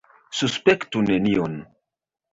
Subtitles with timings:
[0.39, 1.61] Suspektu nenion.